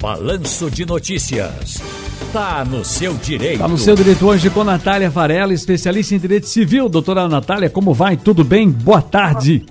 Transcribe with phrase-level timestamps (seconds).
[0.00, 1.82] Balanço de Notícias.
[2.32, 3.58] Tá no seu direito.
[3.58, 6.88] Tá no seu direito hoje com Natália Varela, especialista em direito civil.
[6.88, 8.16] Doutora Natália, como vai?
[8.16, 8.70] Tudo bem?
[8.70, 9.66] Boa tarde.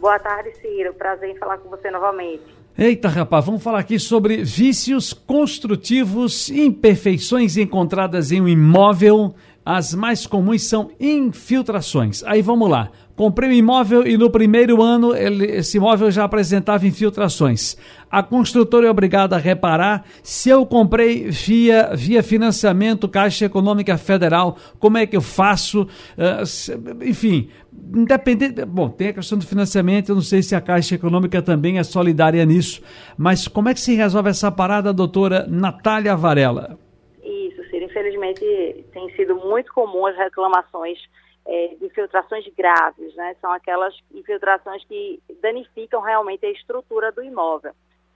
[0.00, 0.94] Boa tarde, Ciro.
[0.94, 2.40] Prazer em falar com você novamente.
[2.78, 9.34] Eita, rapaz, vamos falar aqui sobre vícios construtivos, imperfeições encontradas em um imóvel.
[9.62, 12.24] As mais comuns são infiltrações.
[12.24, 12.90] Aí vamos lá.
[13.20, 17.76] Comprei um imóvel e no primeiro ano ele, esse imóvel já apresentava infiltrações.
[18.10, 20.06] A construtora é obrigada a reparar.
[20.22, 25.82] Se eu comprei via, via financiamento Caixa Econômica Federal, como é que eu faço?
[25.82, 27.50] Uh, enfim,
[27.94, 28.64] independente.
[28.64, 31.82] Bom, tem a questão do financiamento, eu não sei se a Caixa Econômica também é
[31.82, 32.82] solidária nisso.
[33.18, 36.78] Mas como é que se resolve essa parada, doutora Natália Varela?
[37.22, 37.84] Isso, Ciro.
[37.84, 40.98] Infelizmente tem sido muito comum as reclamações
[41.50, 43.34] é, de infiltrações graves, né?
[43.40, 47.72] São aquelas infiltrações que danificam realmente a estrutura do imóvel.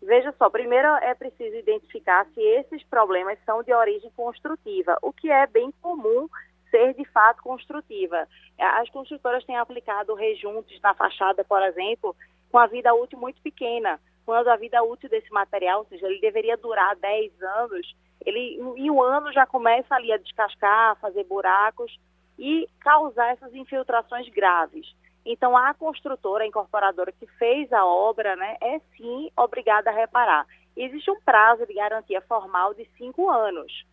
[0.00, 5.30] Veja só, primeiro é preciso identificar se esses problemas são de origem construtiva, o que
[5.30, 6.26] é bem comum
[6.70, 8.26] ser de fato construtiva.
[8.58, 12.16] As construtoras têm aplicado rejuntos na fachada, por exemplo,
[12.50, 16.20] com a vida útil muito pequena, quando a vida útil desse material, ou seja, ele
[16.20, 21.24] deveria durar 10 anos, ele em um ano já começa ali a descascar, a fazer
[21.24, 21.98] buracos,
[22.38, 24.86] e causar essas infiltrações graves.
[25.24, 30.46] Então, a construtora, a incorporadora que fez a obra, né, é sim obrigada a reparar.
[30.76, 33.84] Existe um prazo de garantia formal de cinco anos.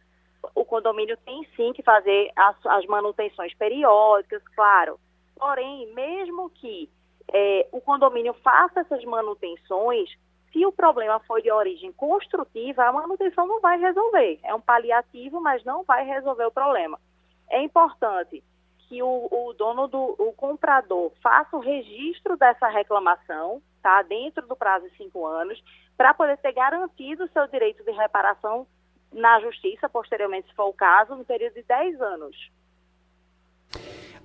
[0.53, 4.99] O condomínio tem sim que fazer as, as manutenções periódicas, claro.
[5.35, 6.89] Porém, mesmo que
[7.33, 10.09] é, o condomínio faça essas manutenções,
[10.53, 14.39] se o problema foi de origem construtiva, a manutenção não vai resolver.
[14.43, 16.99] É um paliativo, mas não vai resolver o problema.
[17.49, 18.43] É importante
[18.87, 24.01] que o, o dono do o comprador faça o registro dessa reclamação, tá?
[24.03, 25.61] Dentro do prazo de cinco anos,
[25.97, 28.67] para poder ter garantido o seu direito de reparação
[29.11, 32.35] na justiça, posteriormente, se for o caso, no período de 10 anos.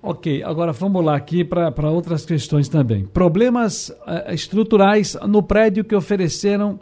[0.03, 3.05] Ok, agora vamos lá aqui para outras questões também.
[3.05, 6.79] Problemas uh, estruturais no prédio que ofereceram,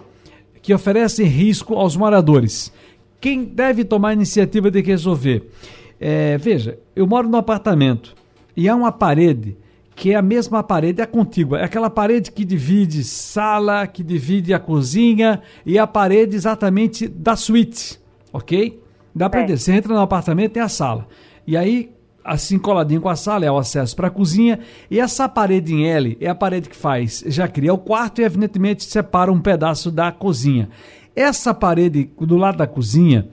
[0.61, 2.73] que oferecem risco aos moradores.
[3.19, 5.51] Quem deve tomar a iniciativa de resolver?
[5.99, 8.15] É, veja, eu moro num apartamento
[8.55, 9.57] e há uma parede
[9.99, 11.59] que é a mesma parede, é contígua.
[11.59, 17.35] É aquela parede que divide sala, que divide a cozinha e a parede exatamente da
[17.35, 17.99] suíte,
[18.31, 18.81] ok?
[19.13, 19.57] Dá para é.
[19.57, 21.05] Você entra no apartamento tem a sala.
[21.45, 21.91] E aí,
[22.23, 24.59] assim coladinho com a sala, é o acesso para a cozinha.
[24.89, 28.23] E essa parede em L é a parede que faz, já cria o quarto e
[28.23, 30.69] evidentemente separa um pedaço da cozinha.
[31.13, 33.27] Essa parede do lado da cozinha,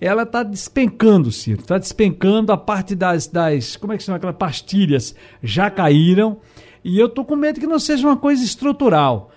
[0.00, 1.60] ela está despencando, Ciro.
[1.60, 3.76] Está despencando a parte das, das.
[3.76, 5.14] Como é que chama aquelas pastilhas?
[5.42, 6.38] Já caíram.
[6.82, 9.30] E eu estou com medo que não seja uma coisa estrutural.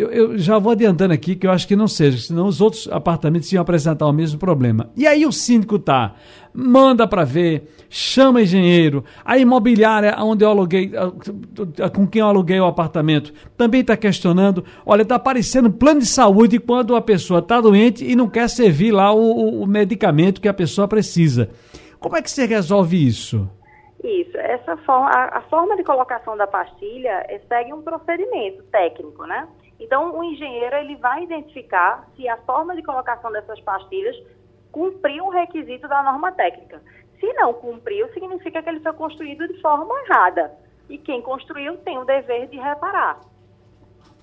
[0.00, 2.88] Eu, eu, já vou adiantando aqui que eu acho que não seja, senão os outros
[2.90, 4.90] apartamentos iam apresentar o mesmo problema.
[4.96, 6.14] E aí o síndico tá,
[6.54, 10.90] manda para ver, chama engenheiro, a imobiliária onde eu aluguei,
[11.94, 14.64] com quem eu aluguei o apartamento, também está questionando.
[14.86, 18.92] Olha, está aparecendo plano de saúde quando a pessoa está doente e não quer servir
[18.92, 21.50] lá o, o medicamento que a pessoa precisa.
[21.98, 23.46] Como é que você resolve isso?
[24.02, 29.26] Isso, essa forma, a, a forma de colocação da pastilha é, segue um procedimento técnico,
[29.26, 29.46] né?
[29.80, 34.14] Então, o engenheiro ele vai identificar se a forma de colocação dessas pastilhas
[34.70, 36.82] cumpriu o requisito da norma técnica.
[37.18, 40.52] Se não cumpriu, significa que ele foi construído de forma errada.
[40.88, 43.20] E quem construiu tem o dever de reparar.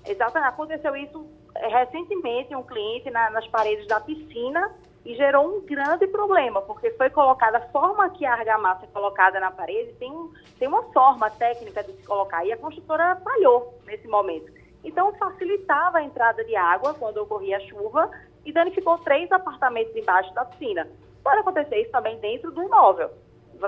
[0.06, 0.48] Exatamente.
[0.48, 1.26] Aconteceu isso
[1.56, 4.72] eh, recentemente, um cliente na, nas paredes da piscina
[5.04, 9.40] e gerou um grande problema, porque foi colocada a forma que a argamassa é colocada
[9.40, 10.12] na parede, tem,
[10.58, 14.52] tem uma forma técnica de se colocar, e a construtora falhou nesse momento.
[14.88, 18.10] Então, facilitava a entrada de água quando ocorria a chuva
[18.44, 20.88] e danificou três apartamentos embaixo da piscina.
[21.22, 23.10] Pode acontecer isso também dentro do imóvel.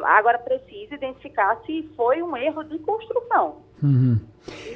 [0.05, 3.57] Agora, precisa identificar se foi um erro de construção.
[3.83, 4.19] Uhum.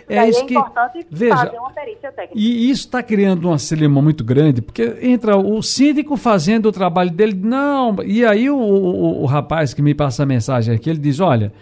[0.09, 2.35] É, isso é importante que, veja, fazer uma perícia técnica.
[2.35, 7.11] E isso está criando uma celema muito grande, porque entra o síndico fazendo o trabalho
[7.11, 10.99] dele, não, e aí o, o, o rapaz que me passa a mensagem aqui, ele
[10.99, 11.53] diz, olha,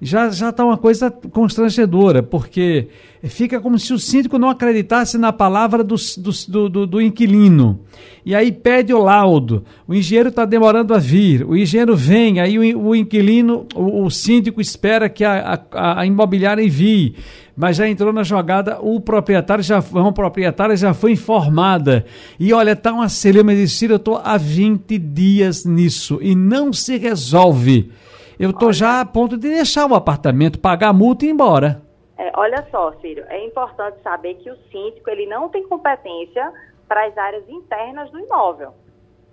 [0.00, 2.88] já já está uma coisa constrangedora, porque
[3.24, 7.80] fica como se o síndico não acreditasse na palavra do, do, do, do inquilino.
[8.24, 12.74] E aí pede o laudo, o engenheiro está demorando a vir, o engenheiro vem, aí
[12.74, 17.14] o, o inquilino, o, o, síndico espera que a, a, a, imobiliária envie,
[17.56, 22.06] mas já entrou na jogada, o proprietário já uma proprietária já foi informada.
[22.38, 26.96] E olha, está uma celema de eu estou há 20 dias nisso e não se
[26.96, 27.90] resolve.
[28.40, 31.82] Eu estou já a ponto de deixar o apartamento, pagar a multa e ir embora.
[32.16, 36.50] É, olha só, Círio, é importante saber que o síndico ele não tem competência
[36.88, 38.72] para as áreas internas do imóvel.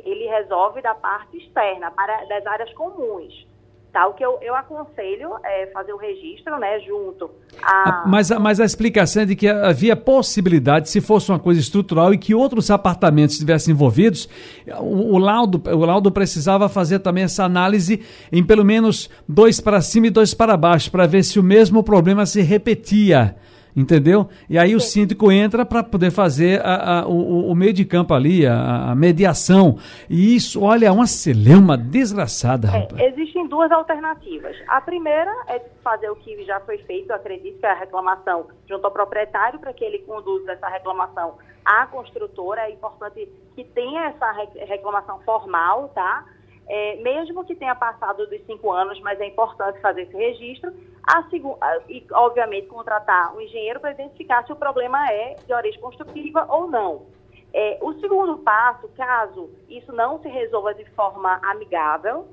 [0.02, 3.48] Ele resolve da parte externa, para das áreas comuns.
[4.06, 7.30] O que eu, eu aconselho é fazer o registro, né, junto
[7.64, 8.04] a...
[8.08, 12.18] Mas, mas a explicação é de que havia possibilidade, se fosse uma coisa estrutural e
[12.18, 14.30] que outros apartamentos estivessem envolvidos,
[14.80, 19.82] o, o, laudo, o laudo precisava fazer também essa análise em pelo menos dois para
[19.82, 23.36] cima e dois para baixo, para ver se o mesmo problema se repetia
[23.78, 24.28] entendeu?
[24.50, 28.12] E aí o síndico entra para poder fazer a, a, o, o, meio de campo
[28.12, 29.78] ali, a, a, mediação.
[30.10, 32.70] E isso, olha, é uma celeuma desgraçada.
[32.98, 34.58] É, existem duas alternativas.
[34.68, 38.84] A primeira é fazer o que já foi feito, acredito que é a reclamação junto
[38.84, 42.62] ao proprietário, para que ele conduza essa reclamação à construtora.
[42.62, 44.32] É importante que tenha essa
[44.66, 46.26] reclamação formal, tá?
[46.70, 50.74] É, mesmo que tenha passado dos cinco anos, mas é importante fazer esse registro,
[51.04, 51.24] a,
[51.88, 56.68] e, obviamente, contratar um engenheiro para identificar se o problema é de origem construtiva ou
[56.68, 57.06] não.
[57.54, 62.28] É, o segundo passo, caso isso não se resolva de forma amigável,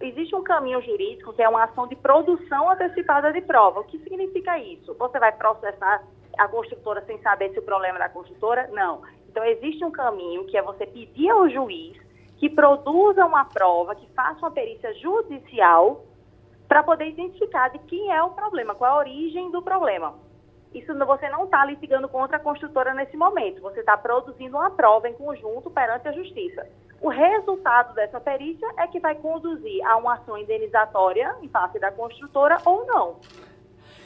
[0.00, 3.80] existe um caminho jurídico que é uma ação de produção antecipada de prova.
[3.80, 4.94] O que significa isso?
[4.94, 6.02] Você vai processar
[6.38, 8.68] a construtora sem saber se o problema é da construtora?
[8.72, 9.02] Não.
[9.28, 12.05] Então, existe um caminho que é você pedir ao juiz
[12.36, 16.04] que produza uma prova, que faça uma perícia judicial
[16.68, 20.14] para poder identificar de quem é o problema, qual a origem do problema.
[20.74, 25.08] Isso você não está litigando contra a construtora nesse momento, você está produzindo uma prova
[25.08, 26.66] em conjunto perante a justiça.
[27.00, 31.90] O resultado dessa perícia é que vai conduzir a uma ação indenizatória em face da
[31.90, 33.16] construtora ou não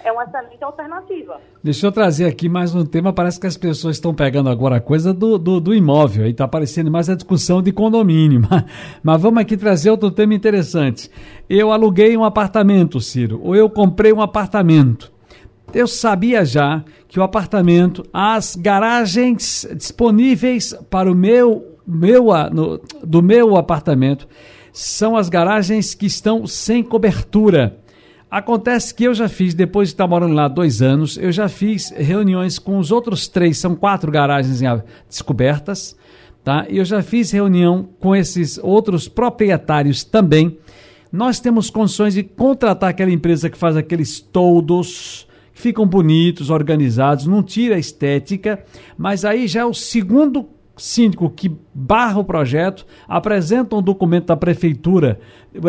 [0.04, 1.40] é uma excelente alternativa.
[1.62, 3.12] Deixa eu trazer aqui mais um tema.
[3.12, 6.24] Parece que as pessoas estão pegando agora a coisa do, do, do imóvel.
[6.24, 8.42] Aí está aparecendo mais a discussão de condomínio.
[8.50, 8.64] Mas,
[9.02, 11.10] mas, vamos aqui trazer outro tema interessante.
[11.48, 15.12] Eu aluguei um apartamento, Ciro, ou eu comprei um apartamento.
[15.72, 23.22] Eu sabia já que o apartamento, as garagens disponíveis para o meu, meu no, do
[23.22, 24.26] meu apartamento
[24.72, 27.76] são as garagens que estão sem cobertura.
[28.30, 31.90] Acontece que eu já fiz, depois de estar morando lá dois anos, eu já fiz
[31.90, 34.62] reuniões com os outros três, são quatro garagens
[35.08, 35.96] descobertas,
[36.44, 36.64] tá?
[36.68, 40.56] E eu já fiz reunião com esses outros proprietários também.
[41.10, 47.26] Nós temos condições de contratar aquela empresa que faz aqueles toldos, que ficam bonitos, organizados,
[47.26, 48.64] não tira a estética,
[48.96, 50.48] mas aí já é o segundo
[50.80, 55.20] síndico que barra o projeto, apresenta um documento da prefeitura,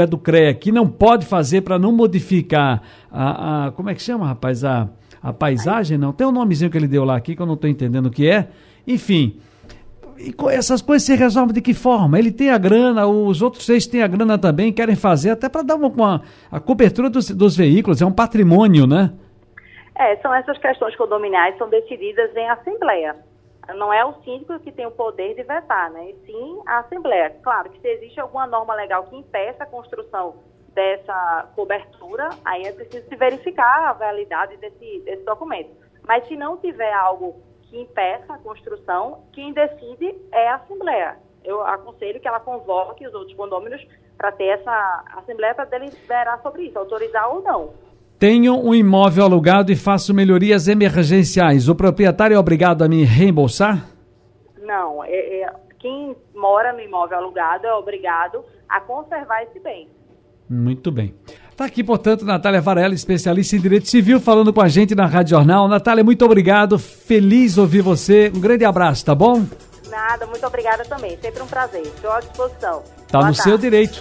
[0.10, 2.82] do CREA, que não pode fazer para não modificar
[3.12, 4.64] a, a, Como é que chama, rapaz?
[4.64, 4.88] A,
[5.22, 6.14] a paisagem, não?
[6.14, 8.30] Tem um nomezinho que ele deu lá aqui que eu não estou entendendo o que
[8.30, 8.48] é.
[8.88, 9.40] Enfim.
[10.18, 12.18] E essas coisas se resolvem de que forma?
[12.18, 15.64] Ele tem a grana, os outros seis têm a grana também, querem fazer até para
[15.64, 16.22] dar uma, uma,
[16.52, 19.12] a cobertura dos, dos veículos, é um patrimônio, né?
[19.98, 23.16] É, são essas questões condominiais são decididas em assembleia
[23.76, 26.10] não é o síndico que tem o poder de vetar, né?
[26.10, 27.30] E sim a Assembleia.
[27.44, 30.36] Claro que se existe alguma norma legal que impeça a construção
[30.74, 35.70] dessa cobertura, aí é preciso se verificar a validade desse, desse documento.
[36.08, 41.18] Mas se não tiver algo que impeça a construção, quem decide é a Assembleia.
[41.44, 43.86] Eu aconselho que ela convoque os outros condôminos
[44.18, 47.74] para ter essa Assembleia para deliberar sobre isso, autorizar ou não.
[48.22, 51.68] Tenho um imóvel alugado e faço melhorias emergenciais.
[51.68, 53.88] O proprietário é obrigado a me reembolsar?
[54.64, 55.04] Não.
[55.04, 59.90] É, é, quem mora no imóvel alugado é obrigado a conservar esse bem.
[60.48, 61.16] Muito bem.
[61.50, 65.32] Está aqui, portanto, Natália Varela, especialista em Direito Civil, falando com a gente na Rádio
[65.32, 65.68] Jornal.
[65.68, 66.78] Natália, muito obrigado.
[66.78, 68.32] Feliz ouvir você.
[68.36, 69.44] Um grande abraço, tá bom?
[69.90, 71.18] Nada, muito obrigada também.
[71.20, 71.82] Sempre um prazer.
[71.82, 72.84] Estou à disposição.
[73.02, 73.42] Está no tarde.
[73.42, 74.00] seu direito.